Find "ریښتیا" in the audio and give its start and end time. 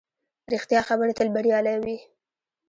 0.53-0.81